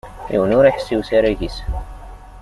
[0.31, 1.57] Yiwen ur iḥess i usarag-is.